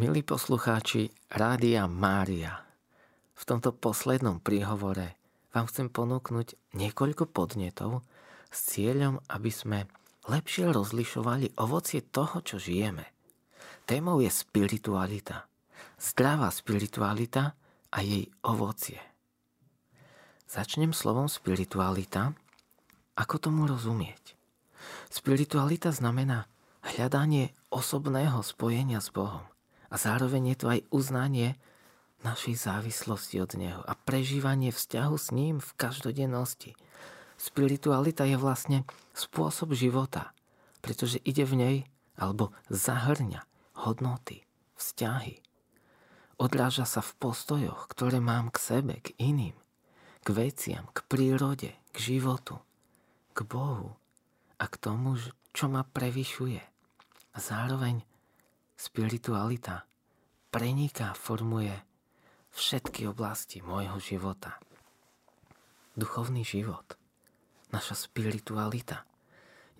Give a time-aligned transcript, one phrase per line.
[0.00, 2.64] Milí poslucháči Rádia Mária,
[3.36, 5.20] v tomto poslednom príhovore
[5.52, 8.00] vám chcem ponúknuť niekoľko podnetov
[8.48, 9.84] s cieľom, aby sme
[10.24, 13.12] lepšie rozlišovali ovocie toho, čo žijeme.
[13.84, 15.44] Témou je spiritualita.
[16.00, 17.52] Zdravá spiritualita
[17.92, 19.04] a jej ovocie.
[20.48, 22.32] Začnem slovom spiritualita.
[23.20, 24.32] Ako tomu rozumieť?
[25.12, 26.48] Spiritualita znamená
[26.88, 29.49] hľadanie osobného spojenia s Bohom.
[29.90, 31.58] A zároveň je to aj uznanie
[32.22, 36.78] našej závislosti od Neho a prežívanie vzťahu s ním v každodennosti.
[37.40, 38.78] Spiritualita je vlastne
[39.16, 40.30] spôsob života,
[40.84, 41.76] pretože ide v nej
[42.20, 43.42] alebo zahrňa
[43.84, 44.44] hodnoty,
[44.76, 45.40] vzťahy.
[46.36, 49.56] Odráža sa v postojoch, ktoré mám k sebe, k iným
[50.20, 52.60] k veciam, k prírode, k životu,
[53.32, 53.96] k Bohu
[54.60, 55.16] a k tomu,
[55.56, 56.60] čo ma prevyšuje.
[57.32, 58.04] A zároveň
[58.80, 59.84] spiritualita
[60.48, 61.76] preniká, formuje
[62.56, 64.56] všetky oblasti môjho života.
[65.92, 66.96] Duchovný život,
[67.76, 69.04] naša spiritualita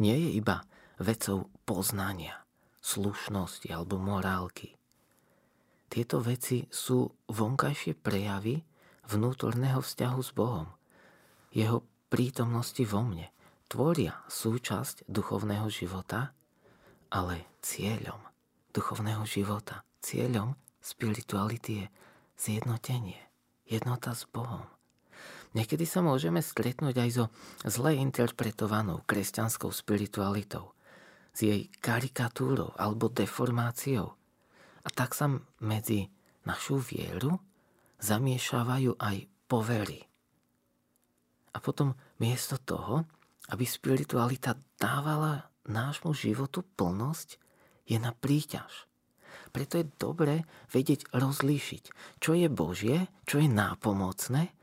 [0.05, 0.61] nie je iba
[1.01, 2.45] vecou poznania,
[2.85, 4.77] slušnosti alebo morálky.
[5.89, 8.61] Tieto veci sú vonkajšie prejavy
[9.09, 10.69] vnútorného vzťahu s Bohom,
[11.57, 13.33] jeho prítomnosti vo mne,
[13.65, 16.37] tvoria súčasť duchovného života,
[17.11, 18.30] ale cieľom
[18.71, 21.87] duchovného života, cieľom spirituality je
[22.41, 23.21] zjednotenie,
[23.69, 24.65] jednota s Bohom.
[25.51, 27.25] Niekedy sa môžeme stretnúť aj so
[27.67, 30.73] zle interpretovanou kresťanskou spiritualitou,
[31.35, 34.15] s jej karikatúrou alebo deformáciou.
[34.81, 35.27] A tak sa
[35.59, 36.07] medzi
[36.47, 37.37] našu vieru
[38.01, 39.17] zamiešavajú aj
[39.51, 40.01] povery.
[41.51, 43.05] A potom miesto toho,
[43.51, 47.37] aby spiritualita dávala nášmu životu plnosť,
[47.87, 48.89] je na príťaž.
[49.51, 51.85] Preto je dobré vedieť rozlíšiť,
[52.23, 54.55] čo je Božie, čo je nápomocné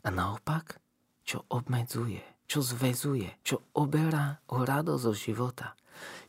[0.00, 0.80] a naopak,
[1.28, 5.76] čo obmedzuje, čo zvezuje, čo oberá o radosť zo života.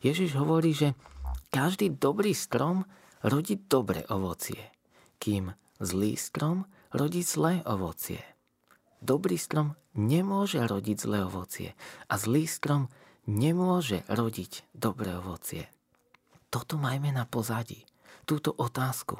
[0.04, 0.92] Ježiš hovorí, že
[1.48, 2.84] každý dobrý strom
[3.24, 4.60] rodí dobré ovocie,
[5.16, 6.62] kým Zlý strom
[6.94, 8.22] rodí zlé ovocie.
[9.02, 11.74] Dobrý strom nemôže rodiť zlé ovocie
[12.06, 12.86] a zlý strom
[13.26, 15.66] nemôže rodiť dobré ovocie.
[16.52, 17.80] Toto majme na pozadí,
[18.28, 19.16] túto otázku.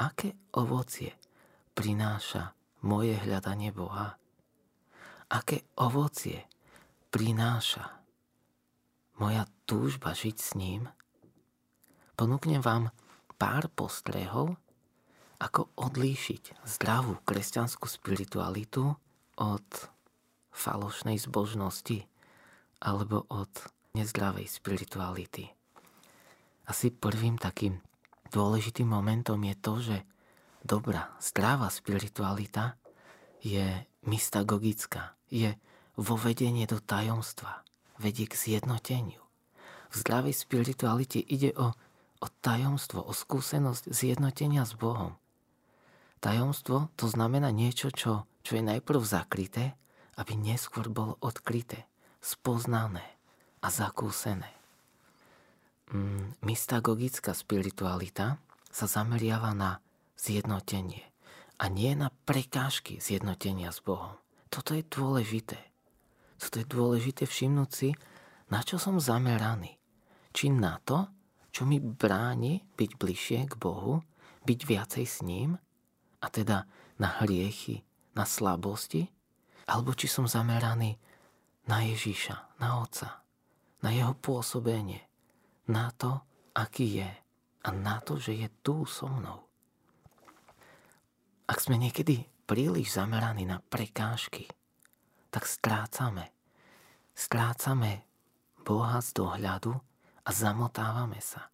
[0.00, 1.12] Aké ovocie
[1.76, 4.16] prináša moje hľadanie Boha?
[5.28, 6.48] Aké ovocie
[7.12, 8.00] prináša
[9.20, 10.88] moja túžba žiť s ním?
[12.16, 12.88] Ponúknem vám
[13.36, 14.56] pár postrehov,
[15.36, 18.96] ako odlíšiť zdravú kresťanskú spiritualitu
[19.36, 19.68] od
[20.56, 22.08] falošnej zbožnosti
[22.80, 23.52] alebo od
[23.92, 25.52] nezdravej spirituality.
[26.66, 27.78] Asi prvým takým
[28.34, 29.96] dôležitým momentom je to, že
[30.66, 32.74] dobrá, zdravá spiritualita
[33.38, 35.54] je mystagogická, je
[35.94, 37.62] vo vedenie do tajomstva,
[38.02, 39.22] vedie k zjednoteniu.
[39.90, 41.70] V zdravej spiritualite ide o,
[42.18, 45.14] o tajomstvo, o skúsenosť zjednotenia s Bohom.
[46.18, 49.78] Tajomstvo to znamená niečo, čo, čo je najprv zakryté,
[50.18, 51.86] aby neskôr bolo odkryté,
[52.18, 53.04] spoznané
[53.62, 54.55] a zakúsené.
[55.86, 58.42] Mm, mystagogická spiritualita
[58.74, 59.78] sa zameriava na
[60.18, 61.06] zjednotenie
[61.62, 64.18] a nie na prekážky zjednotenia s Bohom.
[64.50, 65.62] Toto je dôležité.
[66.42, 67.90] Toto je dôležité všimnúť si,
[68.50, 69.78] na čo som zameraný.
[70.34, 71.06] Či na to,
[71.54, 74.02] čo mi bráni byť bližšie k Bohu,
[74.42, 75.54] byť viacej s ním,
[76.18, 76.66] a teda
[76.98, 77.86] na hriechy,
[78.18, 79.06] na slabosti,
[79.70, 80.98] alebo či som zameraný
[81.70, 83.22] na Ježíša, na Otca,
[83.86, 85.05] na jeho pôsobenie,
[85.66, 86.22] na to,
[86.54, 87.10] aký je
[87.66, 89.42] a na to, že je tu so mnou.
[91.46, 94.46] Ak sme niekedy príliš zameraní na prekážky,
[95.30, 96.30] tak strácame.
[97.14, 98.06] Strácame
[98.62, 99.74] Boha z dohľadu
[100.26, 101.50] a zamotávame sa.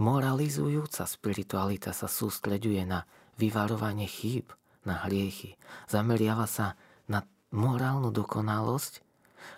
[0.00, 3.04] Moralizujúca spiritualita sa sústreďuje na
[3.36, 4.48] vyvarovanie chýb,
[4.88, 5.56] na hriechy.
[5.88, 6.74] Zameriava sa
[7.06, 7.22] na
[7.52, 9.04] morálnu dokonalosť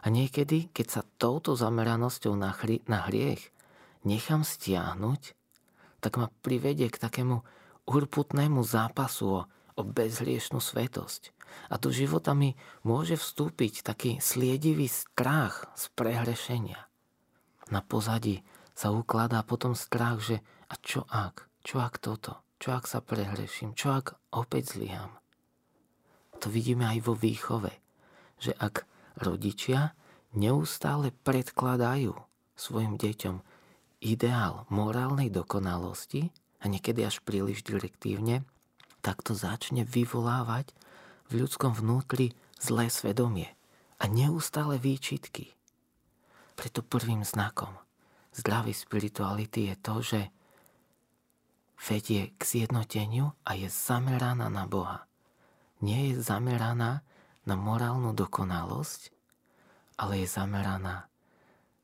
[0.03, 3.51] a niekedy, keď sa touto zameranosťou na, hri, na hriech
[4.05, 5.37] nechám stiahnuť,
[6.05, 7.41] tak ma privedie k takému
[7.89, 9.41] urputnému zápasu o,
[9.77, 11.33] o bezhriešnú svetosť.
[11.71, 16.81] A do života mi môže vstúpiť taký sliedivý strach z prehrešenia.
[17.73, 18.45] Na pozadí
[18.77, 22.45] sa ukladá potom strach, že a čo ak, čo ak toto?
[22.59, 23.77] Čo ak sa prehreším?
[23.77, 25.13] Čo ak opäť zlyham?
[26.43, 27.73] To vidíme aj vo výchove,
[28.41, 28.85] že ak
[29.19, 29.95] rodičia
[30.35, 32.15] neustále predkladajú
[32.55, 33.43] svojim deťom
[34.05, 36.31] ideál morálnej dokonalosti,
[36.65, 38.49] a niekedy až príliš direktívne,
[39.05, 40.73] tak to začne vyvolávať
[41.29, 43.53] v ľudskom vnútri zlé svedomie
[44.01, 45.53] a neustále výčitky.
[46.57, 47.77] Preto prvým znakom
[48.33, 50.21] zdravej spirituality je to, že
[51.85, 55.05] vedie k zjednoteniu a je zameraná na Boha.
[55.85, 57.05] Nie je zameraná
[57.45, 59.13] na morálnu dokonalosť,
[60.01, 61.09] ale je zameraná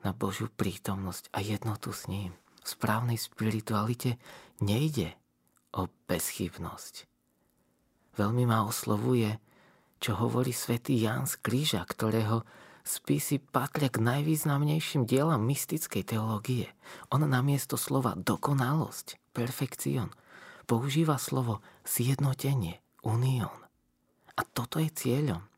[0.01, 2.33] na Božiu prítomnosť a jednotu s ním.
[2.65, 4.17] V správnej spiritualite
[4.61, 5.17] nejde
[5.73, 7.09] o bezchybnosť.
[8.17, 9.39] Veľmi ma oslovuje,
[10.01, 12.43] čo hovorí svätý Ján z Kríža, ktorého
[12.85, 16.73] spisy patria k najvýznamnejším dielam mystickej teológie.
[17.13, 20.11] On namiesto slova dokonalosť, perfekcion,
[20.65, 23.55] používa slovo zjednotenie, unión.
[24.35, 25.50] A toto je cieľom.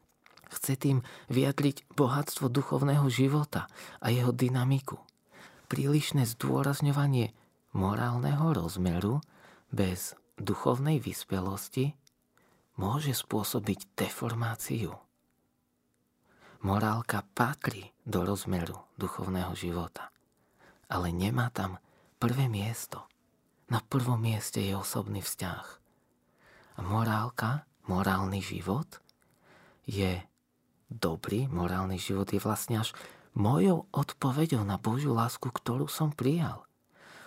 [0.53, 0.99] Chce tým
[1.33, 3.65] vyjadriť bohatstvo duchovného života
[4.05, 5.01] a jeho dynamiku.
[5.73, 7.33] Prílišné zdôrazňovanie
[7.73, 9.25] morálneho rozmeru
[9.73, 11.97] bez duchovnej vyspelosti
[12.77, 14.93] môže spôsobiť deformáciu.
[16.63, 20.13] Morálka patrí do rozmeru duchovného života,
[20.87, 21.81] ale nemá tam
[22.21, 23.09] prvé miesto.
[23.73, 25.67] Na prvom mieste je osobný vzťah.
[26.77, 29.01] A morálka, morálny život
[29.89, 30.23] je
[30.97, 32.97] dobrý morálny život je vlastne až
[33.33, 36.65] mojou odpoveďou na Božiu lásku, ktorú som prijal.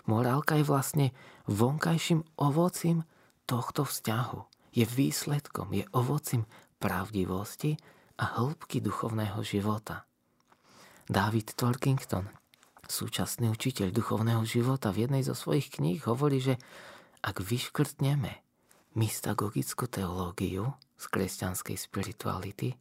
[0.05, 1.07] Morálka je vlastne
[1.49, 3.01] vonkajším ovocím
[3.49, 4.39] tohto vzťahu.
[4.75, 6.45] Je výsledkom, je ovocím
[6.77, 7.79] pravdivosti
[8.21, 10.05] a hĺbky duchovného života.
[11.05, 12.29] David Torkington,
[12.85, 16.55] súčasný učiteľ duchovného života, v jednej zo svojich kníh hovorí, že
[17.25, 18.45] ak vyškrtneme
[18.93, 22.77] mystagogickú teológiu z kresťanskej spirituality,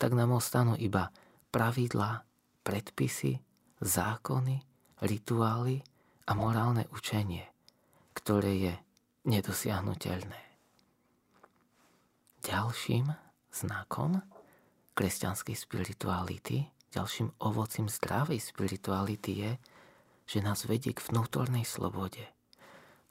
[0.00, 1.12] tak nám ostanú iba
[1.52, 2.24] pravidlá,
[2.64, 3.36] predpisy,
[3.84, 4.64] zákony,
[5.04, 5.84] rituály
[6.24, 7.44] a morálne učenie,
[8.16, 8.74] ktoré je
[9.28, 10.40] nedosiahnutelné.
[12.40, 13.12] Ďalším
[13.52, 14.24] znakom
[14.96, 16.64] kresťanskej spirituality,
[16.96, 19.52] ďalším ovocím zdravej spirituality je,
[20.24, 22.24] že nás vedie k vnútornej slobode.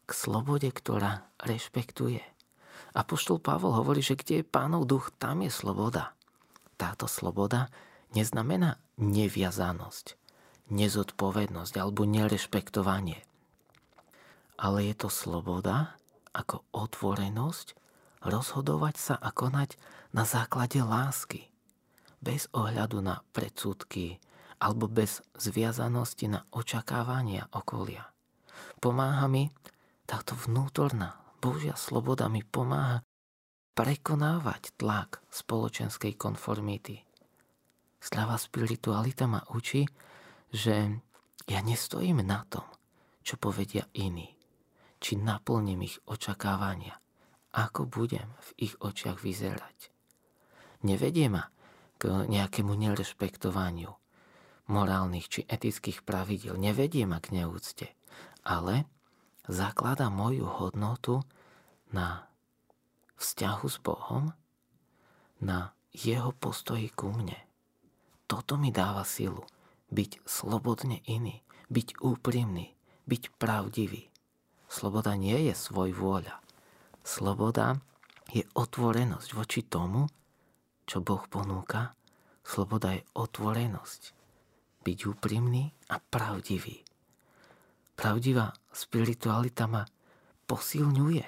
[0.09, 2.25] K slobode, ktorá rešpektuje.
[2.97, 6.17] Apoštol Pavol hovorí, že kde je pánov duch, tam je sloboda
[6.79, 7.67] táto sloboda
[8.15, 10.15] neznamená neviazanosť,
[10.71, 13.19] nezodpovednosť alebo nerešpektovanie.
[14.55, 15.99] Ale je to sloboda
[16.31, 17.75] ako otvorenosť
[18.23, 19.75] rozhodovať sa a konať
[20.15, 21.51] na základe lásky,
[22.23, 24.19] bez ohľadu na predsudky
[24.59, 28.07] alebo bez zviazanosti na očakávania okolia.
[28.79, 29.47] Pomáha mi
[30.03, 32.99] táto vnútorná Božia sloboda mi pomáha
[33.73, 37.03] prekonávať tlak spoločenskej konformity.
[37.99, 39.83] Zdravá spiritualita ma učí,
[40.49, 41.03] že
[41.49, 42.65] ja nestojím na tom,
[43.25, 44.33] čo povedia iní,
[45.01, 46.95] či naplním ich očakávania,
[47.57, 49.91] ako budem v ich očiach vyzerať.
[50.85, 51.49] Nevedie ma
[51.99, 53.91] k nejakému nerešpektovaniu
[54.69, 57.89] morálnych či etických pravidel, nevedie ma k neúcte,
[58.45, 58.85] ale
[59.49, 61.25] zaklada moju hodnotu
[61.89, 62.28] na
[63.19, 64.31] vzťahu s Bohom,
[65.43, 67.37] na jeho postoji ku mne.
[68.25, 69.43] Toto mi dáva silu
[69.89, 71.41] byť slobodne iný,
[71.73, 72.77] byť úprimný,
[73.09, 74.07] byť pravdivý.
[74.69, 76.37] Sloboda nie je svoj vôľa.
[77.01, 77.81] Sloboda
[78.29, 80.05] je otvorenosť voči tomu,
[80.85, 81.97] čo Boh ponúka.
[82.45, 84.01] Sloboda je otvorenosť.
[84.85, 86.85] Byť úprimný a pravdivý.
[87.97, 89.83] Pravdivá spiritualita ma
[90.45, 91.25] posilňuje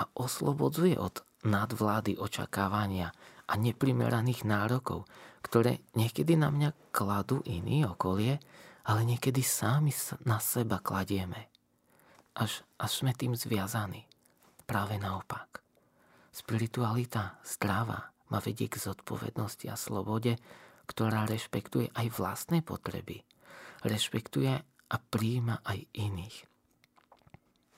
[0.00, 3.14] a oslobodzuje od nadvlády očakávania
[3.48, 5.06] a neprimeraných nárokov,
[5.40, 8.42] ktoré niekedy na mňa kladú iní okolie,
[8.88, 9.92] ale niekedy sami
[10.24, 11.48] na seba kladieme.
[12.38, 14.06] Až, až sme tým zviazaní.
[14.68, 15.64] Práve naopak.
[16.32, 20.36] Spiritualita zdravá ma vedie k zodpovednosti a slobode,
[20.88, 23.24] ktorá rešpektuje aj vlastné potreby.
[23.84, 24.52] Rešpektuje
[24.88, 26.36] a príjima aj iných.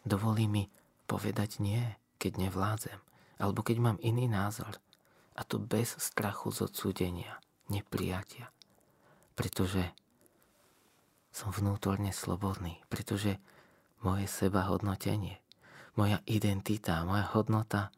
[0.03, 0.65] Dovolí mi
[1.07, 1.83] povedať nie,
[2.19, 3.10] keď nevládzem
[3.41, 4.77] alebo keď mám iný názor.
[5.33, 7.41] A to bez strachu z odsúdenia,
[7.73, 8.53] neprijatia.
[9.33, 9.97] Pretože
[11.33, 13.41] som vnútorne slobodný, pretože
[14.05, 15.41] moje seba hodnotenie,
[15.97, 17.89] moja identita, moja hodnota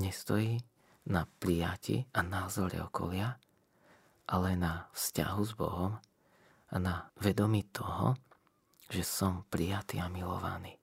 [0.00, 0.64] nestojí
[1.10, 3.36] na prijati a názore okolia,
[4.30, 5.92] ale na vzťahu s Bohom
[6.70, 8.14] a na vedomí toho,
[8.90, 10.78] že som prijatý a milovaný.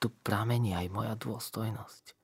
[0.00, 2.19] Tu pramení aj moja dôstojnosť.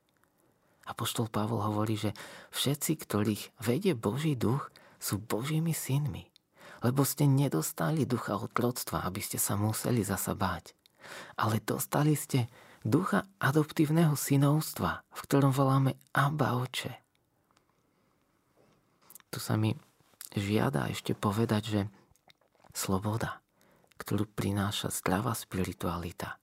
[0.86, 2.14] Apoštol Pavol hovorí, že
[2.54, 4.70] všetci, ktorých vedie Boží duch,
[5.02, 6.30] sú Božími synmi.
[6.80, 10.72] Lebo ste nedostali ducha otroctva, aby ste sa museli zasa báť.
[11.38, 12.46] Ale dostali ste
[12.86, 16.94] ducha adoptívneho synovstva, v ktorom voláme Abba Oče.
[19.34, 19.74] Tu sa mi
[20.32, 21.80] žiada ešte povedať, že
[22.70, 23.42] sloboda,
[23.98, 26.38] ktorú prináša zdravá spiritualita,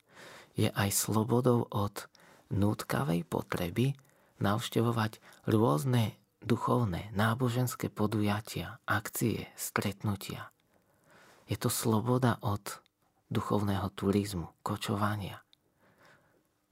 [0.53, 2.05] je aj slobodou od
[2.53, 3.97] nútkavej potreby
[4.43, 10.51] navštevovať rôzne duchovné, náboženské podujatia, akcie, stretnutia.
[11.47, 12.83] Je to sloboda od
[13.31, 15.39] duchovného turizmu, kočovania.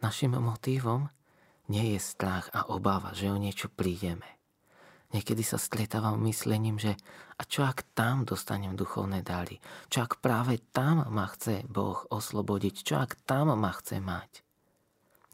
[0.04, 1.08] Našim motívom
[1.72, 4.28] nie je strach a obava, že o niečo prídeme.
[5.12, 6.96] Niekedy sa stretávam myslením, že
[7.36, 9.60] a čo ak tam dostanem duchovné dary?
[9.92, 12.76] Čo ak práve tam ma chce Boh oslobodiť?
[12.80, 14.32] Čo ak tam ma chce mať?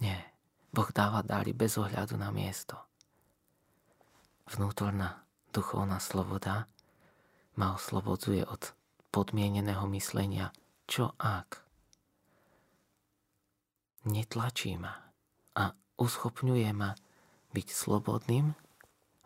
[0.01, 0.36] Nie.
[0.71, 2.77] Boh dáva dary bez ohľadu na miesto.
[4.47, 6.67] Vnútorná duchovná sloboda
[7.57, 8.75] ma oslobodzuje od
[9.11, 10.53] podmieneného myslenia
[10.87, 11.59] čo ak.
[14.07, 14.95] Netlačí ma
[15.59, 16.95] a uschopňuje ma
[17.51, 18.55] byť slobodným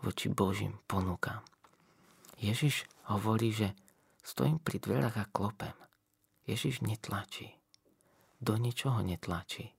[0.02, 1.46] voči Božím ponukám.
[2.42, 3.78] Ježiš hovorí, že
[4.26, 5.78] stojím pri dverách a klopem.
[6.50, 7.54] Ježiš netlačí.
[8.42, 9.70] Do ničoho netlačí.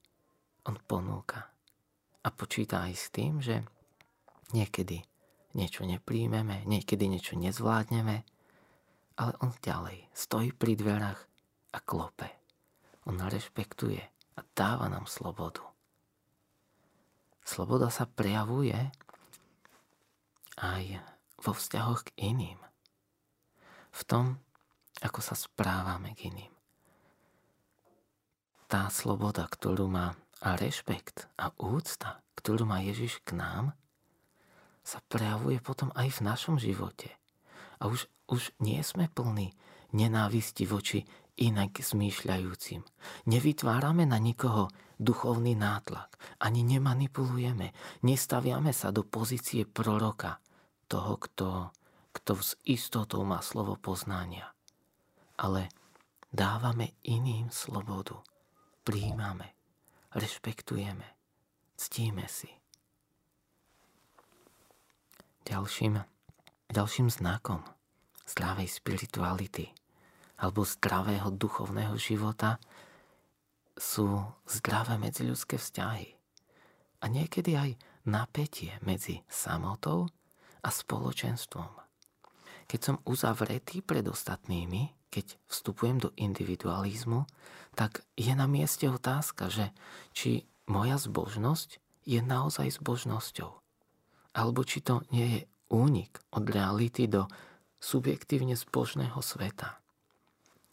[0.71, 1.52] On ponúka.
[2.23, 3.67] A počíta aj s tým, že
[4.55, 5.03] niekedy
[5.59, 8.17] niečo nepríjmeme, niekedy niečo nezvládneme,
[9.19, 11.21] ale on ďalej stojí pri dverách
[11.75, 12.29] a klope.
[13.05, 14.01] On rešpektuje
[14.39, 15.67] a dáva nám slobodu.
[17.43, 18.79] Sloboda sa prejavuje
[20.63, 21.03] aj
[21.43, 22.61] vo vzťahoch k iným.
[23.93, 24.39] V tom,
[25.03, 26.55] ako sa správame k iným.
[28.71, 33.73] Tá sloboda, ktorú má a rešpekt a úcta, ktorú má Ježiš k nám,
[34.83, 37.15] sa prejavuje potom aj v našom živote.
[37.79, 39.55] A už, už nie sme plní
[39.95, 41.07] nenávisti voči
[41.39, 42.83] inak zmýšľajúcim.
[43.31, 44.69] Nevytvárame na nikoho
[44.99, 50.43] duchovný nátlak, ani nemanipulujeme, nestaviame sa do pozície proroka,
[50.91, 51.49] toho, kto,
[52.13, 54.53] kto s istotou má slovo poznania.
[55.41, 55.73] Ale
[56.29, 58.21] dávame iným slobodu.
[58.85, 59.52] Príjmame,
[60.15, 61.05] rešpektujeme,
[61.77, 62.51] ctíme si.
[65.43, 65.99] Ďalším,
[66.71, 67.67] ďalším znakom
[68.29, 69.75] zdravej spirituality
[70.39, 72.63] alebo zdravého duchovného života
[73.79, 76.09] sú zdravé medziľudské vzťahy.
[77.03, 77.71] A niekedy aj
[78.07, 80.07] napätie medzi samotou
[80.63, 81.71] a spoločenstvom.
[82.71, 87.29] Keď som uzavretý pred ostatnými, keď vstupujem do individualizmu,
[87.77, 89.69] tak je na mieste otázka, že
[90.17, 91.77] či moja zbožnosť
[92.09, 93.53] je naozaj zbožnosťou.
[94.33, 97.29] Alebo či to nie je únik od reality do
[97.77, 99.77] subjektívne zbožného sveta.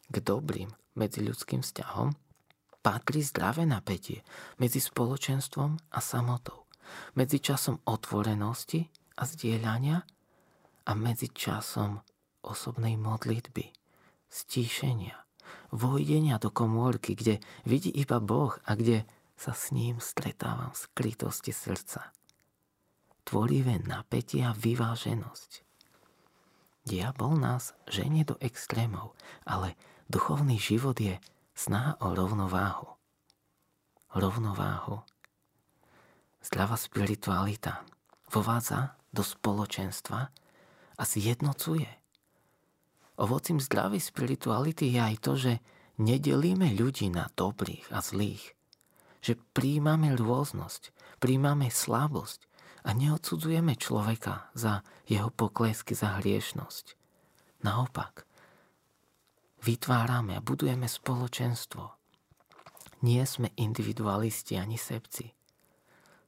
[0.07, 2.15] K dobrým medziľudským vzťahom
[2.79, 4.23] patrí zdravé napätie
[4.55, 6.63] medzi spoločenstvom a samotou,
[7.19, 8.87] medzi časom otvorenosti
[9.19, 9.99] a zdieľania
[10.87, 11.99] a medzi časom
[12.39, 13.78] osobnej modlitby,
[14.29, 15.17] stíšenia,
[15.73, 19.05] vojdenia do komórky, kde vidí iba Boh a kde
[19.35, 22.13] sa s ním stretávam v skrytosti srdca.
[23.25, 25.65] Tvorivé napätie a vyváženosť.
[26.89, 29.13] Diabol nás ženie do extrémov,
[29.45, 29.77] ale
[30.09, 31.21] duchovný život je
[31.53, 32.89] snaha o rovnováhu.
[34.09, 35.05] Rovnováhu.
[36.41, 37.85] Zdravá spiritualita
[38.33, 40.33] vovádza do spoločenstva
[40.97, 41.98] a zjednocuje.
[43.19, 45.53] Ovocím zdravej spirituality je aj to, že
[45.99, 48.55] nedelíme ľudí na dobrých a zlých.
[49.19, 52.47] Že príjmame rôznosť, príjmame slabosť
[52.87, 56.95] a neodsudzujeme človeka za jeho poklesky, za hriešnosť.
[57.67, 58.23] Naopak,
[59.67, 61.91] vytvárame a budujeme spoločenstvo.
[63.03, 65.38] Nie sme individualisti ani sebci.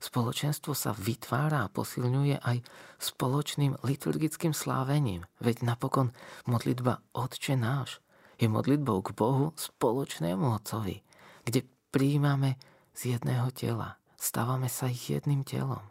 [0.01, 2.58] Spoločenstvo sa vytvára a posilňuje aj
[2.98, 5.29] spoločným liturgickým slávením.
[5.38, 6.10] Veď napokon
[6.50, 8.01] modlitba Otče náš
[8.41, 11.05] je modlitbou k Bohu spoločnému Otcovi,
[11.46, 12.58] kde príjmame
[12.98, 14.01] z jedného tela.
[14.17, 15.86] Stávame sa jedným telom.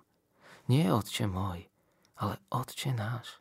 [0.67, 1.71] Nie Otče môj,
[2.19, 3.39] ale Otče náš.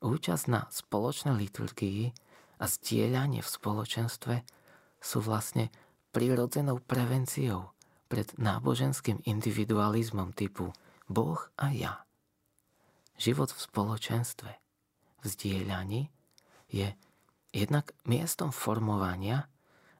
[0.00, 2.08] Účasť na spoločnej liturgii
[2.56, 4.34] a zdieľanie v spoločenstve
[5.04, 5.68] sú vlastne
[6.16, 7.76] prirodzenou prevenciou
[8.10, 10.74] pred náboženským individualizmom typu
[11.06, 12.02] Boh a ja.
[13.22, 14.50] Život v spoločenstve,
[15.22, 16.10] v zdieľaní
[16.74, 16.90] je
[17.54, 19.46] jednak miestom formovania,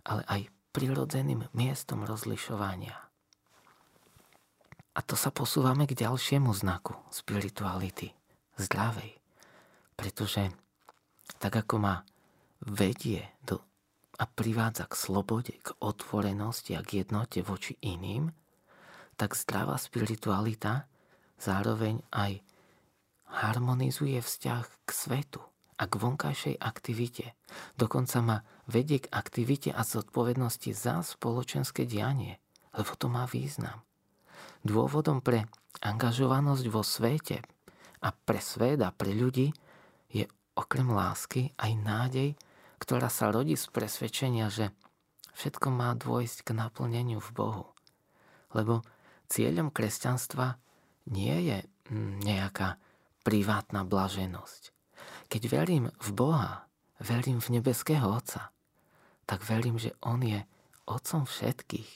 [0.02, 2.98] ale aj prirodzeným miestom rozlišovania.
[4.90, 8.10] A to sa posúvame k ďalšiemu znaku spirituality,
[8.58, 9.14] zdravej.
[9.94, 10.50] Pretože
[11.38, 11.94] tak ako ma
[12.66, 13.62] vedie do
[14.20, 18.28] a privádza k slobode, k otvorenosti a k jednote voči iným,
[19.16, 20.84] tak zdravá spiritualita
[21.40, 22.44] zároveň aj
[23.40, 25.40] harmonizuje vzťah k svetu
[25.80, 27.32] a k vonkajšej aktivite.
[27.80, 28.36] Dokonca ma
[28.68, 32.36] vedie k aktivite a zodpovednosti za spoločenské dianie,
[32.76, 33.80] lebo to má význam.
[34.60, 35.48] Dôvodom pre
[35.80, 37.40] angažovanosť vo svete
[38.04, 39.48] a pre svet a pre ľudí
[40.12, 42.30] je okrem lásky aj nádej,
[42.80, 44.72] ktorá sa rodí z presvedčenia, že
[45.36, 47.66] všetko má dôjsť k naplneniu v Bohu.
[48.56, 48.82] Lebo
[49.30, 50.58] cieľom kresťanstva
[51.12, 51.58] nie je
[51.92, 52.80] mm, nejaká
[53.22, 54.72] privátna blaženosť.
[55.30, 56.66] Keď verím v Boha,
[56.98, 58.50] verím v nebeského Otca,
[59.28, 60.42] tak verím, že On je
[60.90, 61.90] Otcom všetkých.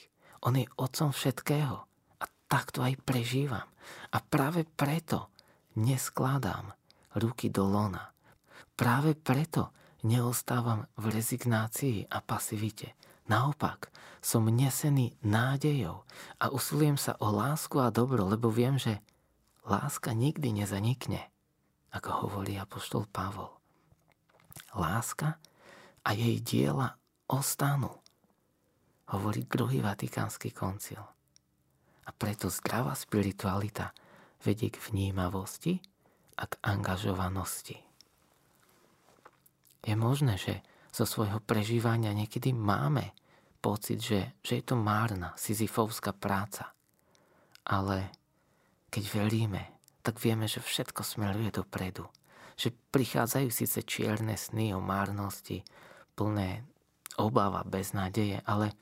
[0.47, 1.83] On je Otcom všetkého.
[2.21, 3.67] A tak to aj prežívam.
[4.15, 5.27] A práve preto
[5.75, 6.71] neskladám
[7.19, 8.15] ruky do lona.
[8.79, 9.75] Práve preto
[10.05, 12.93] neostávam v rezignácii a pasivite.
[13.25, 13.89] Naopak,
[14.21, 16.05] som nesený nádejou
[16.37, 19.01] a usilujem sa o lásku a dobro, lebo viem, že
[19.65, 21.25] láska nikdy nezanikne,
[21.89, 23.49] ako hovorí apoštol Pavol.
[24.77, 25.41] Láska
[26.05, 27.97] a jej diela ostanú,
[29.09, 31.01] hovorí druhý vatikánsky koncil.
[32.05, 33.89] A preto zdravá spiritualita
[34.45, 35.81] vedie k vnímavosti
[36.37, 37.81] a k angažovanosti.
[39.85, 43.13] Je možné, že zo svojho prežívania niekedy máme
[43.61, 46.73] pocit, že, že je to márna, sizifovská práca.
[47.65, 48.09] Ale
[48.89, 49.61] keď veríme,
[50.01, 52.09] tak vieme, že všetko smeruje dopredu.
[52.57, 55.65] Že prichádzajú síce čierne sny o márnosti,
[56.13, 56.65] plné
[57.17, 58.73] obava, bez nádeje, ale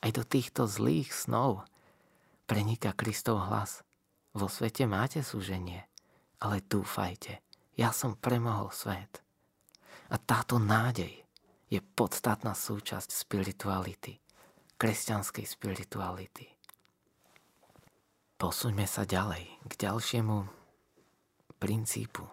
[0.00, 1.64] aj do týchto zlých snov
[2.48, 3.84] preniká Kristov hlas.
[4.32, 5.84] Vo svete máte súženie,
[6.38, 7.42] ale dúfajte,
[7.74, 9.20] ja som premohol svet.
[10.10, 11.22] A táto nádej
[11.70, 14.18] je podstatná súčasť spirituality,
[14.74, 16.50] kresťanskej spirituality.
[18.34, 20.36] Posuňme sa ďalej k ďalšiemu
[21.62, 22.26] princípu.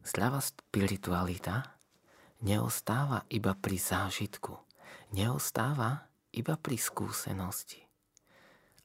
[0.00, 1.76] Zdravá spiritualita
[2.40, 4.56] neostáva iba pri zážitku,
[5.12, 7.84] neostáva iba pri skúsenosti.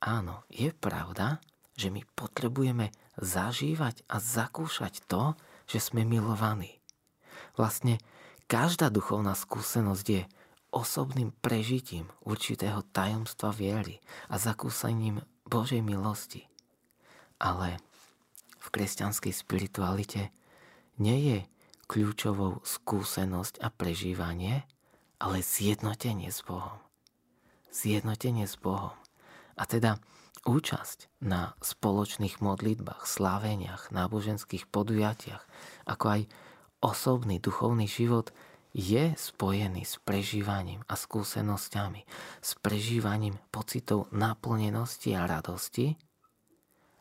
[0.03, 1.39] Áno, je pravda,
[1.79, 6.82] že my potrebujeme zažívať a zakúšať to, že sme milovaní.
[7.55, 8.01] Vlastne
[8.49, 10.23] každá duchovná skúsenosť je
[10.73, 16.49] osobným prežitím určitého tajomstva viery a zakúsením Božej milosti.
[17.37, 17.77] Ale
[18.57, 20.33] v kresťanskej spiritualite
[20.97, 21.39] nie je
[21.85, 24.65] kľúčovou skúsenosť a prežívanie,
[25.21, 26.81] ale zjednotenie s Bohom.
[27.69, 28.97] Zjednotenie s Bohom.
[29.53, 30.01] A teda
[30.43, 35.43] účasť na spoločných modlitbách, sláveniach, náboženských podujatiach,
[35.87, 36.21] ako aj
[36.83, 38.35] osobný duchovný život
[38.75, 42.03] je spojený s prežívaním a skúsenosťami,
[42.43, 45.95] s prežívaním pocitov naplnenosti a radosti,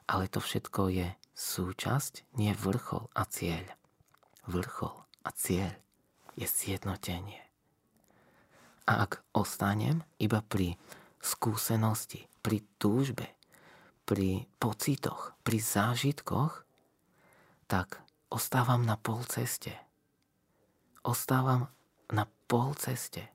[0.07, 3.67] ale to všetko je súčasť, nie vrchol a cieľ.
[4.47, 5.73] Vrchol a cieľ
[6.37, 7.41] je zjednotenie.
[8.87, 10.77] A ak ostanem iba pri
[11.23, 13.31] skúsenosti, pri túžbe,
[14.05, 16.67] pri pocitoch, pri zážitkoch,
[17.71, 19.77] tak ostávam na pol ceste.
[21.05, 21.69] Ostávam
[22.09, 23.29] na pol ceste.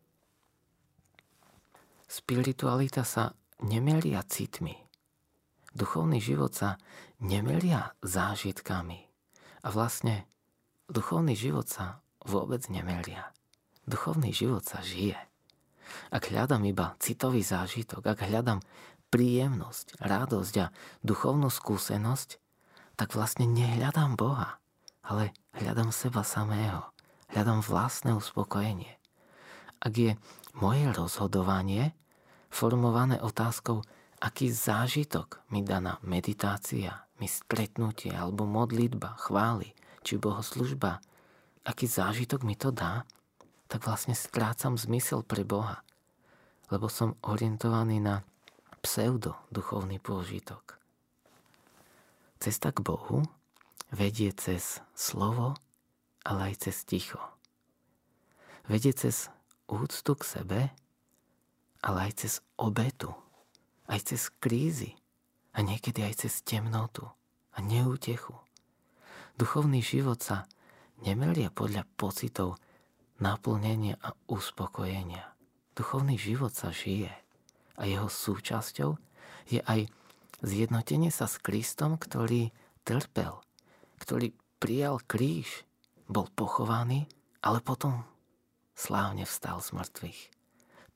[2.09, 4.73] Spiritualita sa nemelia citmi.
[5.77, 6.81] Duchovný život sa
[7.21, 9.05] nemelia zážitkami.
[9.61, 10.25] A vlastne
[10.89, 13.29] duchovný život sa vôbec nemelia.
[13.85, 15.19] Duchovný život sa žije.
[16.09, 18.65] Ak hľadám iba citový zážitok, ak hľadám
[19.13, 20.73] príjemnosť, radosť a
[21.05, 22.41] duchovnú skúsenosť,
[22.97, 24.57] tak vlastne nehľadám Boha
[25.07, 26.83] ale hľadám seba samého.
[27.31, 28.99] Hľadám vlastné uspokojenie.
[29.79, 30.19] Ak je
[30.59, 31.95] moje rozhodovanie
[32.51, 33.83] formované otázkou,
[34.19, 39.71] aký zážitok mi daná meditácia, mi stretnutie alebo modlitba, chvály
[40.03, 40.99] či bohoslužba,
[41.63, 43.03] aký zážitok mi to dá,
[43.67, 45.83] tak vlastne strácam zmysel pre Boha,
[46.71, 48.23] lebo som orientovaný na
[48.79, 50.79] pseudo duchovný pôžitok.
[52.39, 53.27] Cesta k Bohu
[53.91, 55.55] vedie cez slovo,
[56.27, 57.21] ale aj cez ticho.
[58.67, 59.31] Vedie cez
[59.71, 60.61] úctu k sebe,
[61.79, 63.15] ale aj cez obetu,
[63.87, 64.99] aj cez krízy
[65.55, 67.07] a niekedy aj cez temnotu
[67.55, 68.35] a neútechu.
[69.39, 70.49] Duchovný život sa
[70.99, 72.59] nemelia podľa pocitov
[73.23, 75.31] naplnenia a uspokojenia.
[75.77, 77.13] Duchovný život sa žije
[77.77, 78.97] a jeho súčasťou
[79.47, 79.87] je aj
[80.43, 82.51] zjednotenie sa s Kristom, ktorý
[82.83, 83.46] trpel
[84.01, 85.65] ktorý prijal kríž,
[86.07, 87.05] bol pochovaný,
[87.43, 88.07] ale potom
[88.77, 90.21] slávne vstal z mŕtvych.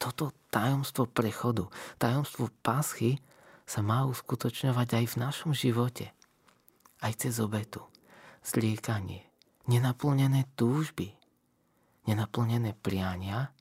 [0.01, 1.69] Toto tajomstvo prechodu,
[2.01, 3.21] tajomstvo paschy
[3.69, 6.09] sa má uskutočňovať aj v našom živote.
[7.01, 7.85] Aj cez obetu,
[8.41, 9.25] zliekanie,
[9.69, 11.13] nenaplnené túžby,
[12.09, 13.53] nenaplnené priania,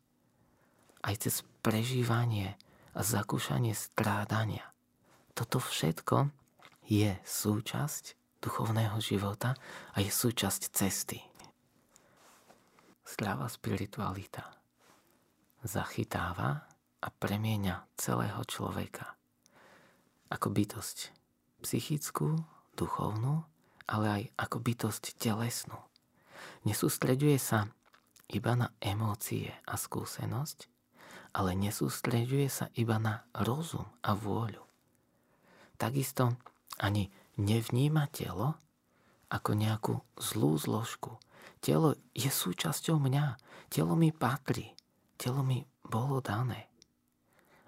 [1.04, 2.56] aj cez prežívanie
[2.96, 4.64] a zakúšanie strádania.
[5.36, 6.28] Toto všetko
[6.88, 9.54] je súčasť duchovného života
[9.94, 11.20] a je súčasť cesty.
[13.04, 14.48] Zdravá spiritualita
[15.60, 16.64] zachytáva
[17.00, 19.20] a premieňa celého človeka
[20.30, 21.10] ako bytosť
[21.60, 22.38] psychickú,
[22.78, 23.42] duchovnú,
[23.90, 25.76] ale aj ako bytosť telesnú.
[26.64, 27.68] Nesústreďuje sa
[28.30, 30.70] iba na emócie a skúsenosť,
[31.34, 34.62] ale nesústreďuje sa iba na rozum a vôľu.
[35.76, 36.38] Takisto
[36.78, 38.58] ani nevníma telo
[39.30, 41.20] ako nejakú zlú zložku.
[41.62, 43.36] Telo je súčasťou mňa.
[43.70, 44.74] Telo mi patrí.
[45.20, 46.66] Telo mi bolo dané.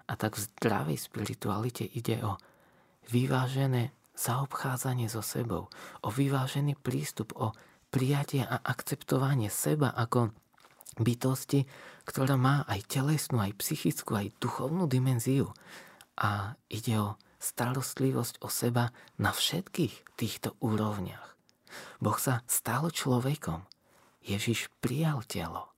[0.09, 2.35] A tak v zdravej spiritualite ide o
[3.07, 5.71] vyvážené zaobchádzanie so sebou,
[6.05, 7.55] o vyvážený prístup, o
[7.89, 10.33] prijatie a akceptovanie seba ako
[11.01, 11.65] bytosti,
[12.05, 15.49] ktorá má aj telesnú, aj psychickú, aj duchovnú dimenziu.
[16.19, 21.35] A ide o starostlivosť o seba na všetkých týchto úrovniach.
[21.99, 23.67] Boh sa stal človekom.
[24.23, 25.75] Ježiš prijal telo.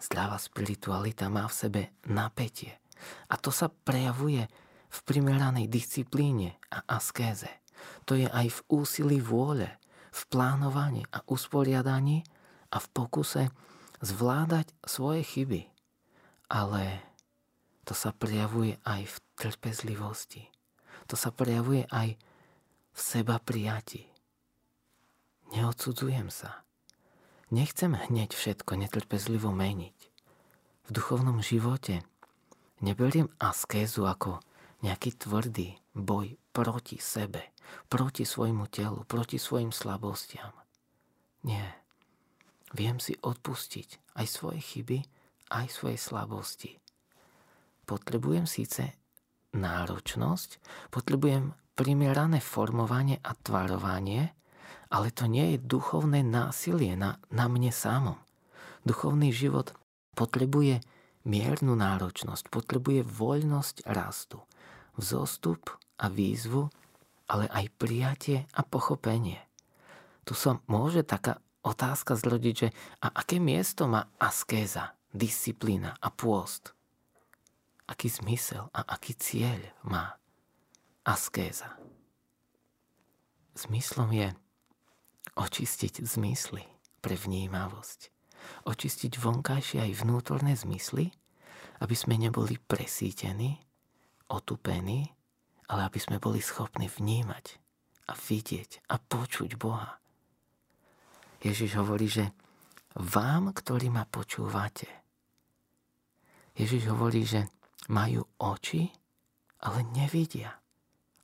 [0.00, 2.80] Zdravá spiritualita má v sebe napätie.
[3.28, 4.48] A to sa prejavuje
[4.88, 7.48] v primeranej disciplíne a askéze.
[8.08, 9.68] To je aj v úsilí vôle,
[10.10, 12.24] v plánovaní a usporiadaní
[12.72, 13.52] a v pokuse
[14.00, 15.62] zvládať svoje chyby.
[16.50, 17.04] Ale
[17.86, 20.49] to sa prejavuje aj v trpezlivosti.
[21.10, 22.14] To sa prejavuje aj
[22.94, 24.06] v seba prijati.
[25.50, 26.62] Neodsudzujem sa.
[27.50, 29.98] Nechcem hneď všetko netrpezlivo meniť.
[30.86, 32.06] V duchovnom živote
[32.78, 34.38] neberiem askézu ako
[34.86, 37.42] nejaký tvrdý boj proti sebe,
[37.90, 40.54] proti svojmu telu, proti svojim slabostiam.
[41.42, 41.74] Nie.
[42.70, 45.02] Viem si odpustiť aj svoje chyby,
[45.50, 46.78] aj svoje slabosti.
[47.82, 48.99] Potrebujem síce
[49.52, 50.62] náročnosť,
[50.94, 54.30] potrebujem primerané formovanie a tvarovanie,
[54.90, 58.18] ale to nie je duchovné násilie na, na mne samom.
[58.82, 59.72] Duchovný život
[60.18, 60.82] potrebuje
[61.24, 64.42] miernu náročnosť, potrebuje voľnosť rastu,
[64.98, 66.68] vzostup a výzvu,
[67.30, 69.38] ale aj prijatie a pochopenie.
[70.26, 72.68] Tu sa môže taká otázka zrodiť, že
[73.04, 76.74] a aké miesto má askéza, disciplína a pôst?
[77.90, 80.14] Aký zmysel a aký cieľ má
[81.02, 81.74] askéza?
[83.58, 84.30] Zmyslom je
[85.34, 86.62] očistiť zmysly
[87.02, 88.14] pre vnímavosť.
[88.70, 91.10] Očistiť vonkajšie aj vnútorné zmysly,
[91.82, 93.58] aby sme neboli presítení,
[94.30, 95.10] otupení,
[95.66, 97.58] ale aby sme boli schopní vnímať
[98.06, 99.98] a vidieť a počuť Boha.
[101.42, 102.30] Ježiš hovorí, že
[102.94, 104.86] vám, ktorí ma počúvate,
[106.54, 107.48] Ježiš hovorí, že
[107.88, 108.92] majú oči,
[109.64, 110.60] ale nevidia,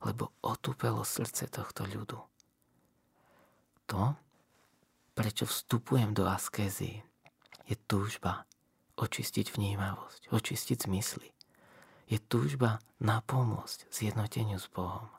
[0.01, 2.19] lebo otúpelo srdce tohto ľudu.
[3.87, 4.03] To,
[5.13, 7.01] prečo vstupujem do askézy,
[7.67, 8.47] je túžba
[8.97, 11.29] očistiť vnímavosť, očistiť zmysly.
[12.07, 15.11] Je túžba napomôcť zjednoteniu s Bohom.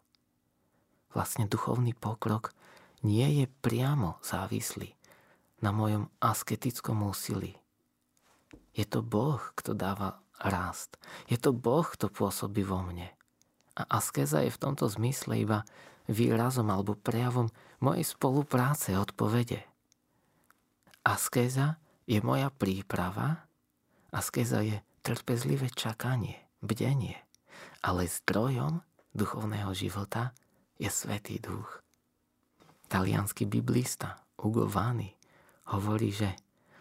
[1.12, 2.56] Vlastne duchovný pokrok
[3.04, 4.96] nie je priamo závislý
[5.60, 7.54] na mojom asketickom úsilí.
[8.72, 10.98] Je to Boh, kto dáva rast.
[11.26, 13.10] Je to Boh, kto pôsobí vo mne.
[13.78, 15.62] A askeza je v tomto zmysle iba
[16.10, 19.62] výrazom alebo prejavom mojej spolupráce, odpovede.
[21.06, 23.46] Askeza je moja príprava,
[24.10, 27.16] askeza je trpezlivé čakanie, bdenie,
[27.84, 28.82] ale zdrojom
[29.14, 30.34] duchovného života
[30.80, 31.80] je Svetý Duch.
[32.88, 35.12] Talianský biblista Ugo Vani
[35.74, 36.32] hovorí, že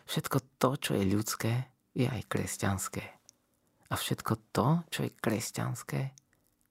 [0.07, 1.53] všetko to, čo je ľudské,
[1.91, 3.16] je aj kresťanské.
[3.87, 6.11] A všetko to, čo je kresťanské,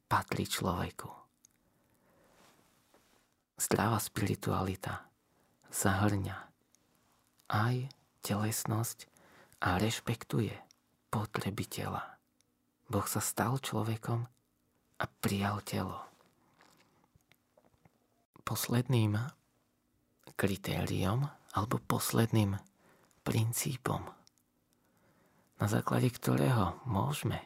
[0.07, 1.09] patrí človeku.
[3.57, 5.09] Zdravá spiritualita
[5.73, 6.37] zahrňa
[7.49, 7.89] aj
[8.21, 9.09] telesnosť
[9.65, 10.53] a rešpektuje
[11.09, 12.21] potreby tela.
[12.93, 14.29] Boh sa stal človekom
[15.01, 16.07] a prijal telo
[18.47, 19.19] posledným
[20.39, 21.27] kritériom
[21.59, 22.55] alebo posledným
[23.27, 24.07] princípom,
[25.57, 27.41] na základe ktorého môžeme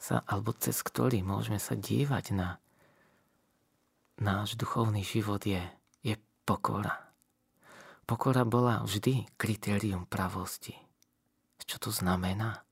[0.00, 2.60] sa, alebo cez ktorý môžeme sa dívať na
[4.20, 5.60] náš duchovný život je,
[6.04, 7.12] je pokora.
[8.04, 10.76] Pokora bola vždy kritérium pravosti.
[11.64, 12.66] Čo to znamená?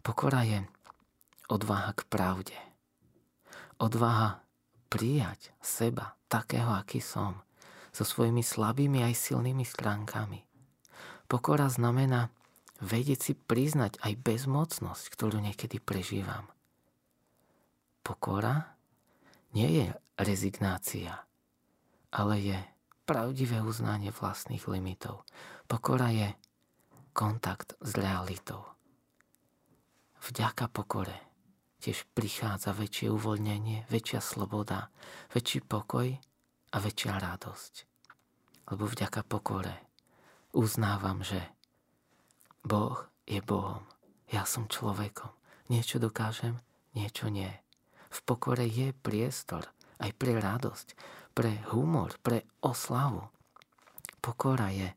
[0.00, 0.64] Pokora je
[1.52, 2.56] odvaha k pravde.
[3.76, 4.40] Odvaha
[4.88, 7.44] prijať seba takého, aký som,
[7.92, 10.40] so svojimi slabými aj silnými stránkami.
[11.28, 12.32] Pokora znamená
[12.80, 16.48] vedieť si priznať aj bezmocnosť, ktorú niekedy prežívam.
[18.04, 18.76] Pokora
[19.56, 19.86] nie je
[20.20, 21.24] rezignácia,
[22.12, 22.58] ale je
[23.08, 25.24] pravdivé uznanie vlastných limitov.
[25.66, 26.28] Pokora je
[27.16, 28.66] kontakt s realitou.
[30.26, 31.16] Vďaka pokore
[31.80, 34.90] tiež prichádza väčšie uvoľnenie, väčšia sloboda,
[35.30, 36.18] väčší pokoj
[36.72, 37.74] a väčšia radosť.
[38.74, 39.86] Lebo vďaka pokore
[40.50, 41.55] uznávam, že
[42.66, 43.86] Boh je Bohom.
[44.34, 45.30] Ja som človekom.
[45.70, 46.58] Niečo dokážem,
[46.98, 47.50] niečo nie.
[48.10, 49.70] V pokore je priestor
[50.02, 50.98] aj pre radosť,
[51.30, 53.22] pre humor, pre oslavu.
[54.18, 54.90] Pokora je,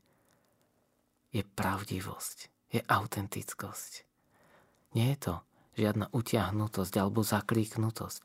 [1.29, 2.37] je pravdivosť,
[2.73, 3.91] je autentickosť.
[4.97, 5.35] Nie je to
[5.77, 8.19] žiadna utiahnutosť alebo zakríknutosť,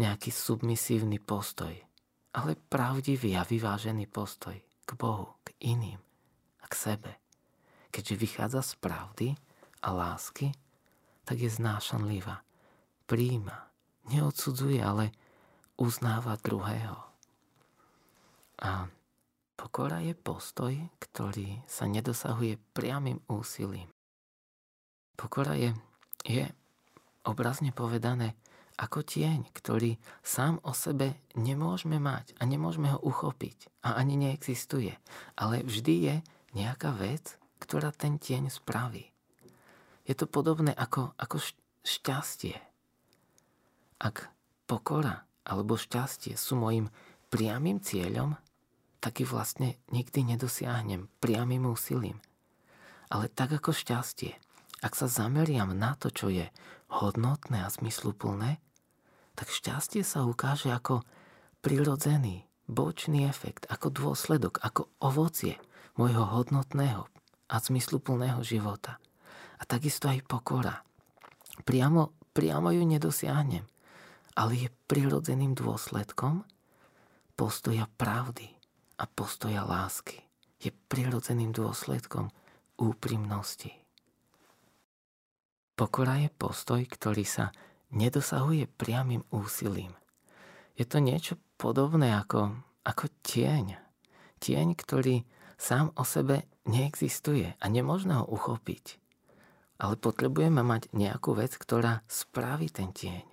[0.00, 1.76] nejaký submisívny postoj,
[2.32, 4.56] ale pravdivý a vyvážený postoj
[4.88, 6.00] k Bohu, k iným
[6.64, 7.27] a k sebe.
[7.88, 9.28] Keďže vychádza z pravdy
[9.84, 10.52] a lásky,
[11.24, 12.40] tak je znášanlivá,
[13.04, 13.68] príjima,
[14.08, 15.12] neodsudzuje, ale
[15.76, 16.98] uznáva druhého.
[18.58, 18.90] A
[19.54, 23.86] pokora je postoj, ktorý sa nedosahuje priamým úsilím.
[25.14, 25.74] Pokora je,
[26.26, 26.46] je
[27.26, 28.34] obrazne povedané
[28.78, 34.94] ako tieň, ktorý sám o sebe nemôžeme mať a nemôžeme ho uchopiť a ani neexistuje.
[35.34, 36.16] Ale vždy je
[36.54, 39.10] nejaká vec, ktorá ten tieň spraví.
[40.08, 41.36] Je to podobné ako, ako
[41.84, 42.56] šťastie.
[44.00, 44.32] Ak
[44.64, 46.88] pokora alebo šťastie sú mojim
[47.28, 48.40] priamým cieľom,
[49.04, 52.18] tak ich vlastne nikdy nedosiahnem priamým úsilím.
[53.12, 54.32] Ale tak ako šťastie,
[54.80, 56.48] ak sa zameriam na to, čo je
[56.88, 58.60] hodnotné a zmysluplné,
[59.36, 61.04] tak šťastie sa ukáže ako
[61.60, 65.60] prirodzený, bočný efekt, ako dôsledok, ako ovocie
[66.00, 67.06] môjho hodnotného
[67.48, 69.00] a zmysluplného života.
[69.58, 70.84] A takisto aj pokora.
[71.64, 73.64] Priamo, priamo ju nedosiahnem,
[74.38, 76.46] ale je prirodzeným dôsledkom
[77.34, 78.46] postoja pravdy
[78.98, 80.22] a postoja lásky.
[80.58, 82.30] Je prirodzeným dôsledkom
[82.78, 83.74] úprimnosti.
[85.78, 87.54] Pokora je postoj, ktorý sa
[87.94, 89.94] nedosahuje priamým úsilím.
[90.74, 93.78] Je to niečo podobné ako, ako tieň.
[94.42, 95.22] Tieň, ktorý
[95.54, 99.00] sám o sebe neexistuje a nemôžno ho uchopiť.
[99.80, 103.24] Ale potrebujeme mať nejakú vec, ktorá spraví ten tieň.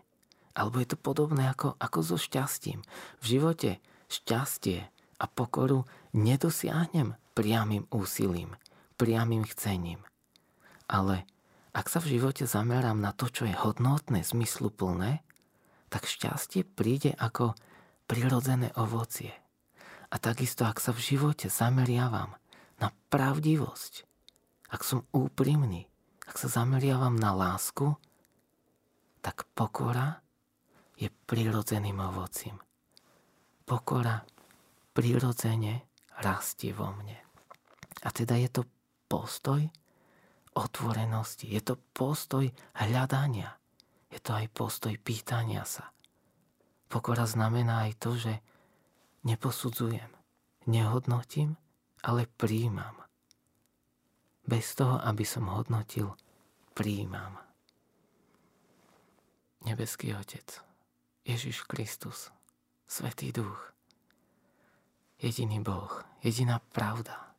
[0.55, 2.79] Alebo je to podobné ako, ako so šťastím.
[3.19, 4.87] V živote šťastie
[5.19, 5.83] a pokoru
[6.15, 8.55] nedosiahnem priamým úsilím,
[8.95, 9.99] priamým chcením.
[10.87, 11.27] Ale
[11.75, 15.19] ak sa v živote zamerám na to, čo je hodnotné, zmysluplné,
[15.91, 17.51] tak šťastie príde ako
[18.07, 19.35] prirodzené ovocie.
[20.07, 22.37] A takisto, ak sa v živote zameriavam
[22.81, 23.93] na pravdivosť,
[24.71, 25.87] ak som úprimný,
[26.25, 27.95] ak sa zameriavam na lásku,
[29.21, 30.21] tak pokora
[30.99, 32.59] je prirodzeným ovocím.
[33.65, 34.21] Pokora
[34.93, 35.89] prirodzene
[36.21, 37.17] rastie vo mne.
[38.05, 38.61] A teda je to
[39.09, 39.59] postoj,
[40.55, 41.51] otvorenosti.
[41.51, 42.47] Je to postoj
[42.79, 43.57] hľadania.
[44.07, 45.91] Je to aj postoj pýtania sa.
[46.87, 48.33] Pokora znamená aj to, že
[49.27, 50.07] neposudzujem,
[50.69, 51.59] nehodnotím,
[52.05, 53.01] ale príjmam.
[54.45, 56.13] Bez toho, aby som hodnotil,
[56.77, 57.41] príjmam.
[59.65, 60.61] Nebeský Otec,
[61.25, 62.29] Ježiš Kristus,
[62.85, 63.73] Svetý Duch,
[65.17, 67.33] jediný Boh, jediná pravda,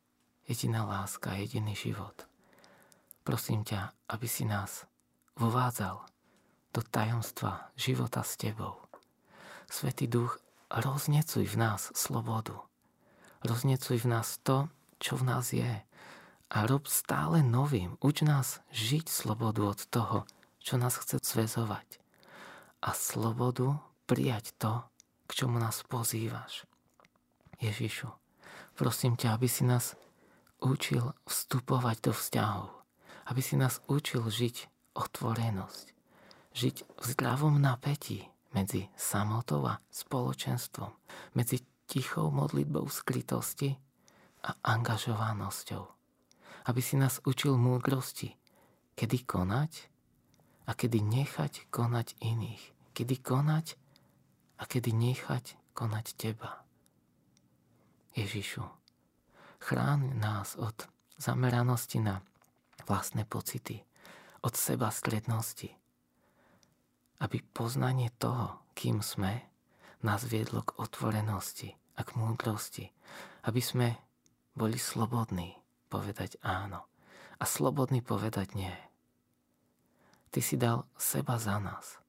[0.50, 2.18] jediná láska, jediný život–
[3.26, 4.87] Prosím ťa, aby si nás
[5.35, 5.98] vovádzal
[6.70, 8.79] do tajomstva života s Tebou.
[9.66, 10.38] Svetý duch,
[10.70, 12.55] roznecuj v nás slobodu.
[13.46, 14.66] Roznecuj v nás to,
[14.98, 15.87] čo v nás je.
[16.50, 17.94] A rob stále novým.
[18.02, 20.18] Uč nás žiť slobodu od toho,
[20.59, 22.02] čo nás chce zväzovať.
[22.82, 23.78] A slobodu
[24.11, 24.82] prijať to,
[25.30, 26.66] k čomu nás pozývaš.
[27.62, 28.11] Ježišu,
[28.74, 29.94] prosím ťa, aby si nás
[30.59, 32.76] učil vstupovať do vzťahov
[33.26, 35.87] aby si nás učil žiť otvorenosť,
[36.54, 40.94] žiť v zdravom napätí medzi samotou a spoločenstvom,
[41.35, 43.79] medzi tichou modlitbou skrytosti
[44.42, 45.85] a angažovanosťou.
[46.66, 48.35] Aby si nás učil múdrosti,
[48.99, 49.72] kedy konať
[50.66, 52.62] a kedy nechať konať iných.
[52.96, 53.66] Kedy konať
[54.59, 56.64] a kedy nechať konať teba.
[58.16, 58.64] Ježišu,
[59.61, 60.88] chráň nás od
[61.20, 62.25] zameranosti na
[62.88, 63.85] vlastné pocity,
[64.40, 65.68] od seba strednosti,
[67.20, 69.44] aby poznanie toho, kým sme,
[70.02, 72.92] nás viedlo k otvorenosti a k múdrosti,
[73.48, 73.96] aby sme
[74.52, 75.56] boli slobodní
[75.88, 76.88] povedať áno
[77.40, 78.74] a slobodní povedať nie.
[80.32, 82.00] Ty si dal seba za nás,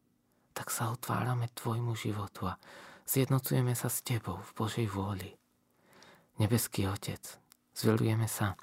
[0.51, 2.59] tak sa otvárame tvojmu životu a
[3.07, 5.31] zjednocujeme sa s tebou v Božej vôli.
[6.37, 7.23] Nebeský Otec,
[7.73, 8.53] zvelujeme sa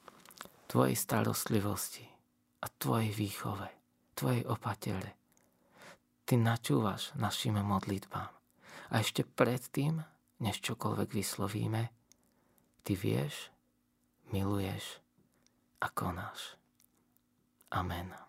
[0.65, 2.07] Tvojej starostlivosti
[2.63, 3.69] a Tvojej výchove,
[4.15, 5.15] Tvojej opatere.
[6.25, 8.44] Ty načúvaš našim modlitbám.
[8.95, 9.99] A ešte predtým,
[10.39, 11.91] než čokoľvek vyslovíme,
[12.85, 13.51] Ty vieš,
[14.31, 15.01] miluješ
[15.81, 16.55] a konáš.
[17.75, 18.24] Amen.